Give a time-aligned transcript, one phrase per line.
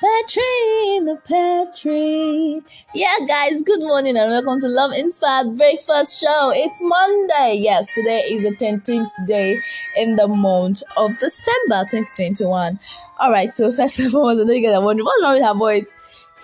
[0.00, 2.62] in the pear tree.
[2.94, 6.52] Yeah, guys, good morning and welcome to Love Inspired Breakfast Show.
[6.54, 7.58] It's Monday.
[7.60, 9.60] Yes, today is the 10th day
[9.96, 12.78] in the month of December 2021.
[13.18, 15.42] All right, so first of all, I know you guys are wondering what's wrong with
[15.42, 15.92] her voice.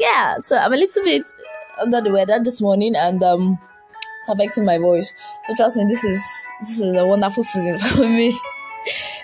[0.00, 1.22] Yeah, so I'm a little bit
[1.80, 3.58] under the weather this morning and um
[4.20, 5.12] it's affecting my voice.
[5.44, 8.36] So trust me, this is this is a wonderful season for me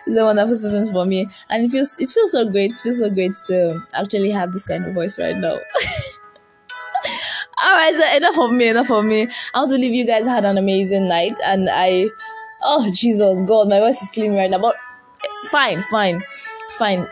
[0.07, 2.73] it's a wonderful season for me, and it feels it feels so great.
[2.73, 5.59] It feels so great to actually have this kind of voice right now.
[7.63, 9.29] All right, so enough of me, enough of me.
[9.55, 12.09] I want to believe you guys had an amazing night, and I,
[12.63, 14.75] oh Jesus, God, my voice is clean right now, but
[15.51, 16.23] fine, fine,
[16.79, 17.07] fine.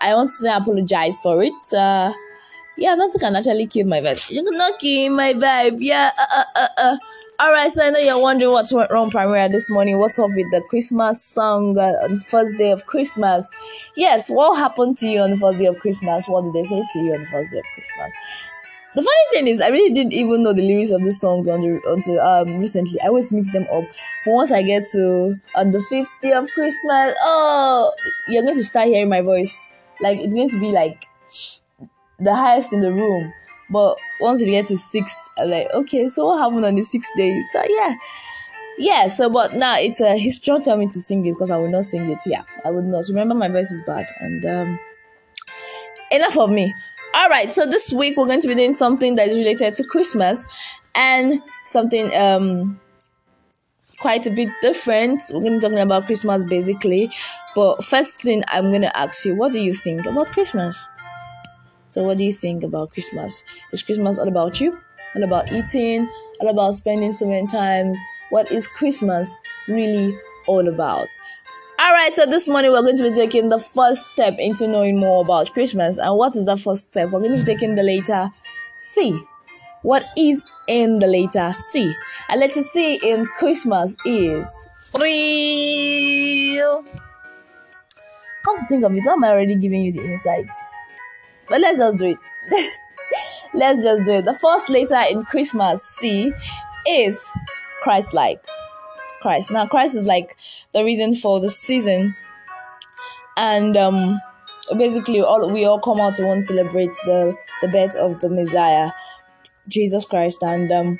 [0.00, 1.52] I want to say I apologize for it.
[1.74, 2.12] Uh,
[2.76, 4.30] yeah, nothing can actually kill my vibe.
[4.30, 5.76] You cannot kill my vibe.
[5.78, 6.96] Yeah, uh, uh, uh, uh.
[7.42, 9.98] All right, so I know you're wondering what went wrong Primera this morning.
[9.98, 13.50] What's up with the Christmas song on the first day of Christmas?
[13.96, 16.28] Yes, what happened to you on the first day of Christmas?
[16.28, 18.12] What did they say to you on the first day of Christmas?
[18.94, 21.80] The funny thing is, I really didn't even know the lyrics of these songs until,
[21.84, 23.00] until um recently.
[23.00, 23.86] I always mix them up,
[24.24, 27.92] but once I get to on the fifth day of Christmas, oh,
[28.28, 29.58] you're going to start hearing my voice.
[30.00, 31.06] Like it's going to be like
[32.20, 33.32] the highest in the room
[33.72, 37.10] but once we get to sixth, I'm like, okay, so what happened on the sixth
[37.16, 37.38] day?
[37.52, 37.96] So yeah.
[38.78, 41.50] Yeah, so but now it's a uh, trying to tell me to sing it because
[41.50, 42.18] I will not sing it.
[42.26, 43.04] Yeah, I would not.
[43.08, 44.06] Remember my voice is bad.
[44.18, 44.80] And um
[46.10, 46.72] enough of me.
[47.14, 50.46] Alright, so this week we're going to be doing something that is related to Christmas
[50.94, 52.80] and something um
[53.98, 55.20] quite a bit different.
[55.30, 57.10] We're going to be talking about Christmas basically.
[57.54, 60.88] But first thing I'm going to ask you, what do you think about Christmas?
[61.92, 63.44] So, what do you think about Christmas?
[63.70, 64.78] Is Christmas all about you?
[65.14, 66.08] All about eating?
[66.40, 67.98] All about spending so many times?
[68.30, 69.34] What is Christmas
[69.68, 71.08] really all about?
[71.78, 75.00] All right, so this morning we're going to be taking the first step into knowing
[75.00, 75.98] more about Christmas.
[75.98, 77.10] And what is the first step?
[77.10, 78.30] We're going to be taking the letter
[78.72, 79.20] C.
[79.82, 81.92] What is in the letter C?
[82.30, 84.50] A letter C in Christmas is
[84.98, 86.86] real.
[88.46, 90.56] Come to think of it, I'm already giving you the insights.
[91.52, 92.18] But let's just do it.
[93.54, 94.24] let's just do it.
[94.24, 96.32] The first letter in Christmas, C,
[96.88, 97.30] is
[97.82, 98.42] Christ like.
[99.20, 99.50] Christ.
[99.50, 100.34] Now, Christ is like
[100.72, 102.16] the reason for the season.
[103.36, 104.18] And um,
[104.78, 108.30] basically, all we all come out to want to celebrate the, the birth of the
[108.30, 108.90] Messiah,
[109.68, 110.42] Jesus Christ.
[110.42, 110.98] And um,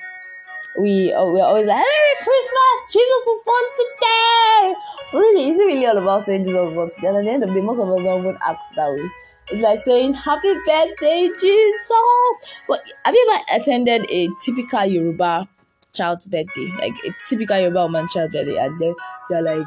[0.79, 2.93] we uh, we're always like, Merry Christmas!
[2.93, 4.75] Jesus was born today!
[5.15, 7.09] Really, is it really all about saying Jesus was born today?
[7.09, 9.09] And at the end of the day, most of us don't even act that way.
[9.53, 12.57] It's like saying happy birthday, Jesus.
[12.67, 15.47] But have you ever attended a typical Yoruba
[15.93, 16.69] child's birthday?
[16.79, 18.95] Like a typical Yoruba woman child's birthday, and then
[19.29, 19.67] you're like,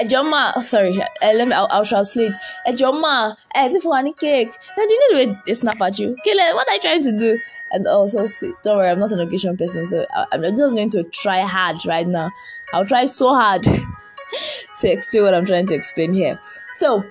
[0.00, 2.32] Ejoma, sorry, uh, let me, I'll, I'll translate.
[2.66, 6.12] Ejoma, eh, you want cake, then do you know the way they snap at you?
[6.20, 7.38] Okay, what are you trying to do?
[7.72, 8.28] And also,
[8.62, 11.84] don't worry, I'm not an occasion person, so I, I'm just going to try hard
[11.86, 12.30] right now.
[12.72, 13.62] I'll try so hard
[14.80, 16.38] to explain what I'm trying to explain here.
[16.70, 17.04] So,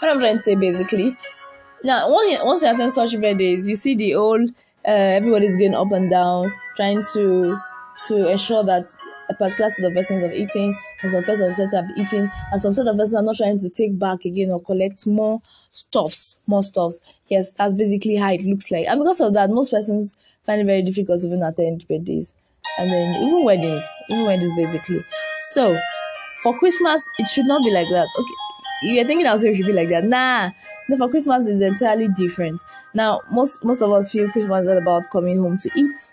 [0.00, 1.16] what I'm trying to say basically,
[1.84, 4.50] now once you attend such birthdays, you see the old
[4.86, 7.58] uh, everybody's going up and down, trying to
[8.06, 8.86] to ensure that
[9.28, 12.60] a particular set of persons of eating and some person of set of eating and
[12.60, 16.38] some set of persons are not trying to take back again or collect more stuffs,
[16.46, 17.00] more stuffs.
[17.28, 18.86] Yes, that's basically how it looks like.
[18.86, 20.16] And because of that, most persons
[20.46, 22.34] find it very difficult to even attend birthdays.
[22.78, 25.04] And then even weddings, even weddings basically.
[25.50, 25.76] So
[26.42, 28.06] for Christmas, it should not be like that.
[28.16, 28.34] Okay,
[28.82, 30.04] you're thinking also it should be like that.
[30.04, 30.50] Nah,
[30.88, 32.62] no, for Christmas is entirely different.
[32.94, 36.12] Now, most most of us feel Christmas is all about coming home to eat,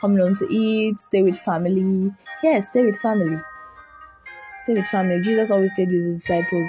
[0.00, 2.10] coming home to eat, stay with family.
[2.42, 3.36] Yes, yeah, stay with family.
[4.58, 5.20] Stay with family.
[5.20, 6.68] Jesus always stayed with his disciples.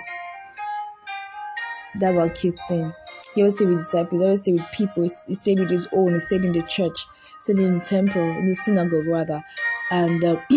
[1.95, 2.93] That's one cute thing.
[3.33, 4.21] He always stayed with disciples.
[4.21, 5.03] He always stayed with people.
[5.27, 6.13] He stayed with his own.
[6.13, 7.05] He stayed in the church.
[7.39, 9.43] Stayed in the temple, in the synagogue rather,
[9.91, 10.37] and uh,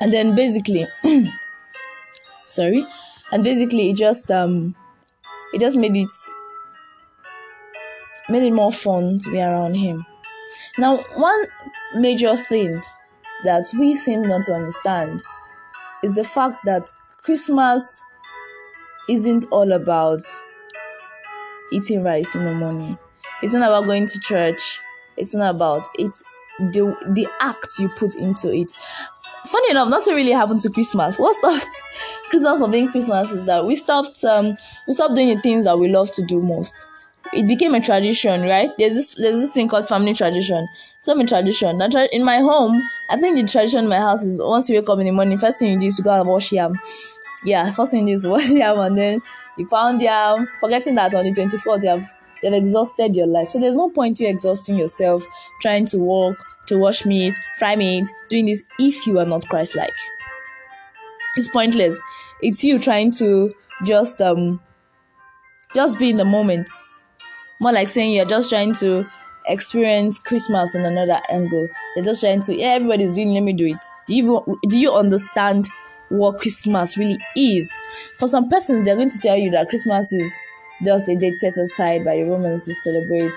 [0.00, 0.86] and then basically.
[2.44, 2.86] sorry?
[3.32, 4.74] And basically it just um
[5.52, 6.10] it just made it
[8.28, 10.06] made it more fun to be around him.
[10.78, 11.46] Now one
[11.96, 12.82] major thing
[13.44, 15.22] that we seem not to understand
[16.02, 16.90] is the fact that
[17.22, 18.02] christmas
[19.08, 20.26] isn't all about
[21.72, 22.98] eating rice in the morning.
[23.42, 24.80] It's not about going to church.
[25.16, 26.22] It's not about it's
[26.58, 28.72] the the act you put into it
[29.46, 31.18] funny enough, nothing really happened to Christmas.
[31.18, 31.82] What stopped
[32.30, 34.56] Christmas from being Christmas is that we stopped um
[34.86, 36.74] we stopped doing the things that we love to do most.
[37.32, 38.70] It became a tradition, right?
[38.78, 40.68] There's this there's this thing called family tradition.
[40.96, 41.80] It's become a tradition.
[42.12, 42.80] In my home,
[43.10, 45.38] I think the tradition in my house is once you wake up in the morning,
[45.38, 46.78] first thing you do is to go and wash yam.
[47.46, 49.20] Yeah, first thing you do is wash yam and then
[49.58, 52.10] you pound yam, forgetting that on the 24th you have
[52.42, 53.48] you've exhausted your life.
[53.48, 55.24] So there's no point you exhausting yourself
[55.60, 59.94] trying to walk, to wash meat, fry meat, doing this if you are not Christ-like.
[61.36, 62.00] It's pointless.
[62.42, 64.60] It's you trying to just um
[65.74, 66.68] just be in the moment.
[67.60, 69.06] More like saying you're just trying to
[69.46, 71.68] experience Christmas in another angle.
[71.96, 73.84] You're just trying to, yeah, everybody's doing, let me do it.
[74.06, 75.68] Do you do you understand
[76.08, 77.72] what Christmas really is?
[78.18, 80.34] For some persons, they're going to tell you that Christmas is
[80.84, 83.32] just a date set aside by the Romans to celebrate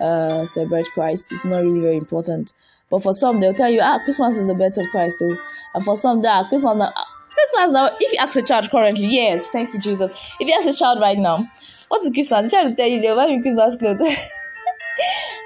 [0.00, 1.32] uh celebrate Christ.
[1.32, 2.52] It's not really very important.
[2.90, 5.36] But for some, they'll tell you, ah, Christmas is the birth of Christ, Too.
[5.74, 6.92] And for some, that Christmas now,
[7.34, 7.86] Christmas now.
[7.98, 10.12] If you ask a child currently, yes, thank you, Jesus.
[10.38, 11.48] If you ask a child right now,
[11.88, 12.42] what's Christmas?
[12.42, 13.98] The child will tell you they'll buy me Christmas clothes.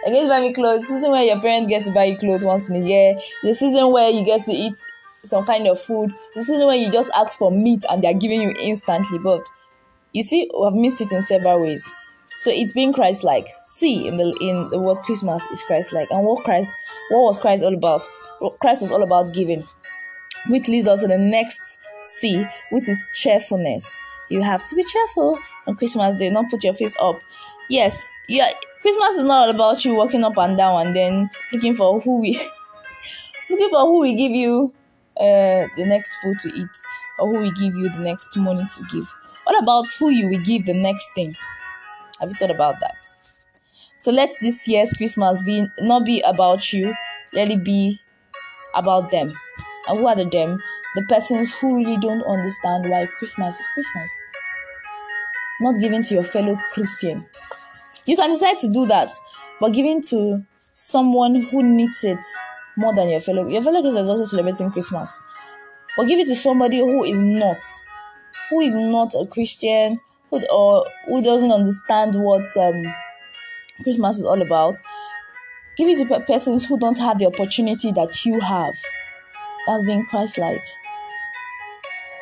[0.05, 0.83] They're going to buy me clothes.
[0.83, 3.17] The season where your parents get to buy you clothes once in a year.
[3.43, 4.75] The season where you get to eat
[5.25, 6.15] some kind of food.
[6.35, 9.19] The season where you just ask for meat and they're giving you instantly.
[9.19, 9.47] But
[10.13, 11.91] you see, we have missed it in several ways.
[12.41, 13.49] So it's being Christ-like.
[13.63, 16.77] See in the in the word Christmas is Christ-like, and what Christ,
[17.11, 18.03] what was Christ all about?
[18.61, 19.65] Christ was all about giving,
[20.49, 23.99] which leads us to the next C, which is cheerfulness.
[24.31, 26.31] You have to be cheerful on Christmas Day.
[26.31, 27.19] Not put your face up.
[27.69, 28.51] Yes, yeah.
[28.83, 32.21] Christmas is not all about you walking up and down and then looking for who
[32.21, 32.35] we
[33.51, 34.73] looking for who we give you
[35.19, 36.69] uh, the next food to eat
[37.19, 39.13] or who we give you the next money to give.
[39.45, 41.35] What about who you will give the next thing?
[42.21, 43.07] Have you thought about that?
[43.99, 46.95] So let this year's Christmas be not be about you,
[47.33, 47.99] let it be
[48.75, 49.33] about them.
[49.89, 50.63] And who are the them?
[50.95, 54.11] The persons who really don't understand why Christmas is Christmas.
[55.61, 57.27] Not giving to your fellow Christian.
[58.07, 59.11] You can decide to do that,
[59.61, 60.43] but giving to
[60.73, 62.19] someone who needs it
[62.77, 65.21] more than your fellow your fellow Christian is also celebrating Christmas.
[65.97, 67.59] But give it to somebody who is not,
[68.51, 69.99] who is not a Christian,
[70.31, 72.95] who or who doesn't understand what um,
[73.83, 74.77] Christmas is all about.
[75.77, 78.75] Give it to persons who don't have the opportunity that you have.
[79.67, 80.65] That's being Christ-like.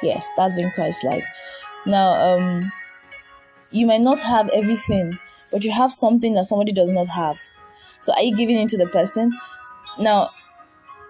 [0.02, 1.24] Yes, that's being Christ-like.
[1.86, 2.72] Now, um,
[3.70, 5.18] you might not have everything,
[5.50, 7.40] but you have something that somebody does not have.
[8.00, 9.32] So, are you giving it to the person?
[9.98, 10.30] Now,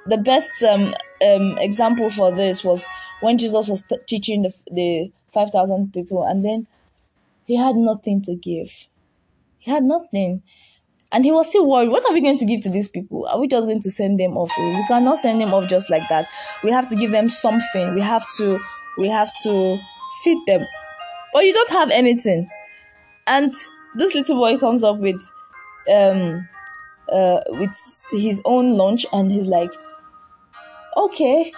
[0.06, 0.94] the best um,
[1.26, 2.86] um, example for this was
[3.20, 6.66] when Jesus was t- teaching the, the 5,000 people, and then
[7.46, 8.68] he had nothing to give.
[9.58, 10.42] He had nothing.
[11.12, 11.88] And he was still worried.
[11.88, 13.26] What are we going to give to these people?
[13.26, 14.50] Are we just going to send them off?
[14.58, 16.26] We cannot send them off just like that.
[16.64, 17.94] We have to give them something.
[17.94, 18.58] We have to
[18.98, 19.78] we have to
[20.24, 20.66] feed them.
[21.32, 22.48] But you don't have anything.
[23.28, 23.52] And
[23.94, 25.22] this little boy comes up with
[25.88, 26.48] um
[27.12, 27.74] uh with
[28.10, 29.70] his own lunch and he's like,
[30.96, 31.52] Okay,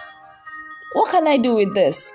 [0.93, 2.13] what can I do with this?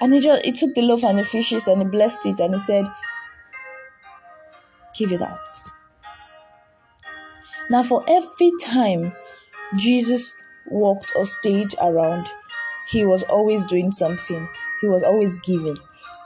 [0.00, 2.54] And he just he took the loaf and the fishes and he blessed it and
[2.54, 2.86] he said,
[4.96, 5.48] Give it out.
[7.68, 9.12] Now, for every time
[9.76, 10.32] Jesus
[10.68, 12.30] walked or stayed around,
[12.88, 14.48] he was always doing something.
[14.80, 15.76] He was always giving,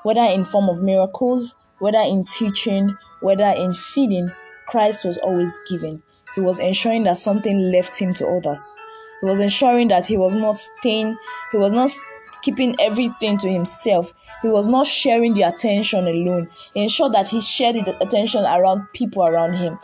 [0.02, 4.30] whether in form of miracles, whether in teaching, whether in feeding.
[4.66, 6.02] Christ was always giving.
[6.34, 8.72] He was ensuring that something left him to others.
[9.20, 11.16] He was ensuring that he was not staying,
[11.52, 11.90] he was not
[12.42, 14.12] keeping everything to himself.
[14.42, 16.46] He was not sharing the attention alone.
[16.74, 19.78] He ensured that he shared the attention around people around him.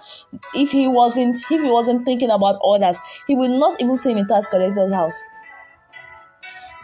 [0.54, 4.18] If he wasn't, if he wasn't thinking about others, he would not even say in
[4.18, 5.20] a tax collector's house.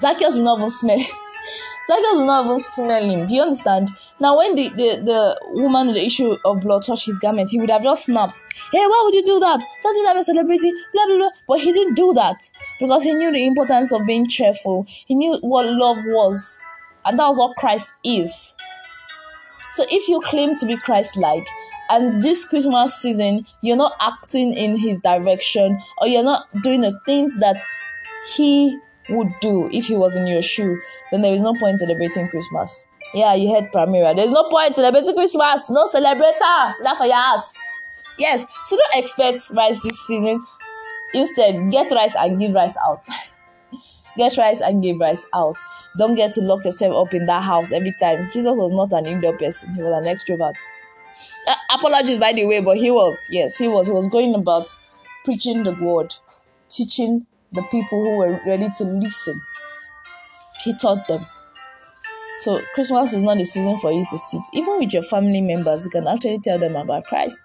[0.00, 0.98] Zacchaeus will not even smell.
[1.88, 3.26] Zacchaeus will not even smell him.
[3.26, 3.90] Do you understand?
[4.20, 7.58] Now, when the, the, the woman with the issue of blood touched his garment, he
[7.58, 8.42] would have just snapped.
[8.70, 9.60] Hey, why would you do that?
[9.82, 10.72] Don't you have a celebrity?
[10.92, 11.30] Blah, blah, blah.
[11.48, 12.36] But he didn't do that
[12.78, 14.86] because he knew the importance of being cheerful.
[15.06, 16.60] He knew what love was.
[17.04, 18.54] And that was what Christ is.
[19.72, 21.46] So if you claim to be Christ like,
[21.90, 26.98] and this Christmas season, you're not acting in his direction, or you're not doing the
[27.04, 27.58] things that
[28.34, 30.80] he would do if he was in your shoe,
[31.10, 32.84] then there is no point celebrating Christmas.
[33.14, 34.14] Yeah, you heard Primera.
[34.14, 35.68] There's no point celebrating Christmas.
[35.70, 36.74] No celebrators.
[36.82, 37.54] That's for your ass.
[38.18, 38.46] Yes.
[38.64, 40.42] So don't expect rice this season.
[41.14, 43.04] Instead, get rice and give rice out.
[44.16, 45.56] get rice and give rice out.
[45.98, 48.30] Don't get to lock yourself up in that house every time.
[48.30, 49.74] Jesus was not an indoor person.
[49.74, 50.54] He was an extrovert.
[51.46, 53.28] Uh, apologies, by the way, but he was.
[53.30, 53.88] Yes, he was.
[53.88, 54.68] He was going about
[55.24, 56.14] preaching the word,
[56.70, 59.40] teaching the people who were ready to listen.
[60.62, 61.26] He taught them.
[62.38, 64.40] So Christmas is not a season for you to sit.
[64.52, 67.42] Even with your family members, you can actually tell them about Christ.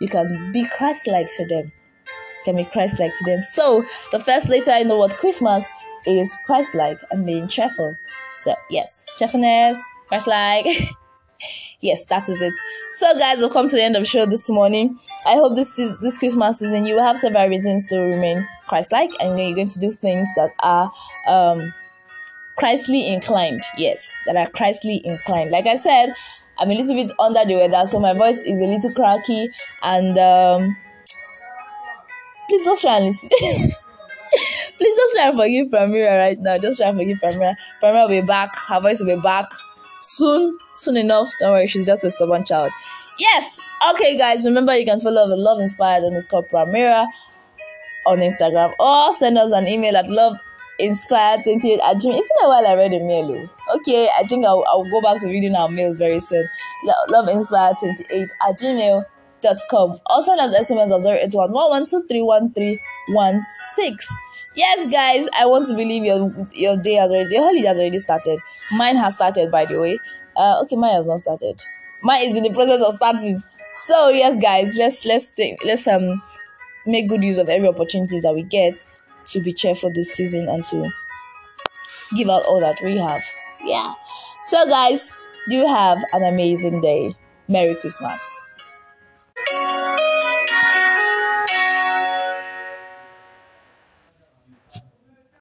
[0.00, 1.72] You can be Christ-like to them.
[2.06, 3.42] You can be Christ-like to them.
[3.42, 5.66] So the first letter in the word Christmas
[6.06, 7.96] is Christ-like and being cheerful.
[8.34, 10.66] So yes, cheerfulness, Christ-like.
[11.80, 12.52] yes, that is it.
[12.92, 14.98] So guys, we've come to the end of the show this morning.
[15.26, 19.12] I hope this is this Christmas season you will have several reasons to remain Christ-like
[19.20, 20.92] and you're going to do things that are
[21.28, 21.72] um
[22.56, 23.62] Christly inclined.
[23.76, 25.50] Yes, that are Christly inclined.
[25.50, 26.14] Like I said,
[26.58, 29.50] I'm a little bit under the weather, so my voice is a little cracky
[29.82, 30.76] and um
[32.48, 33.28] please just try and listen.
[34.78, 36.58] please just try and forgive Pramira right now.
[36.58, 37.54] Just try and forgive Pramira.
[37.82, 38.56] Pramira will be back.
[38.68, 39.46] Her voice will be back
[40.06, 40.56] soon.
[40.74, 41.30] Soon enough.
[41.40, 42.72] Don't worry, she's just a stubborn child.
[43.18, 43.58] Yes.
[43.92, 44.44] Okay, guys.
[44.44, 47.06] Remember, you can follow the Love Inspired underscore Pramira
[48.06, 50.36] on Instagram or send us an email at love
[50.80, 52.18] inspired28 at gmail.
[52.18, 53.48] It's been a while I read a mail.
[53.68, 53.78] Oh.
[53.78, 56.48] Okay, I think I'll, I'll go back to reading our mails very soon.
[57.08, 59.04] Love inspired28 at gmail
[59.70, 59.96] com.
[60.06, 61.52] Also as SMS at 081
[64.56, 67.98] Yes, guys, I want to believe your your day has already your holiday has already
[67.98, 68.40] started.
[68.72, 69.98] Mine has started, by the way.
[70.34, 71.62] Uh, okay, mine has not started.
[72.02, 73.42] Mine is in the process of starting.
[73.74, 76.22] So yes, guys, let's let's let's um
[76.86, 78.82] make good use of every opportunity that we get
[79.26, 80.90] to be cheerful this season and to
[82.14, 83.22] give out all that we have.
[83.62, 83.92] Yeah.
[84.44, 85.20] So guys,
[85.50, 87.14] do have an amazing day.
[87.46, 88.22] Merry Christmas.